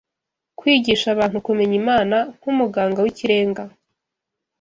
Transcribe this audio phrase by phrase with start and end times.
[0.59, 3.63] Kwigisha abantu kumenya Imana nk’Umuganga w’ikirenga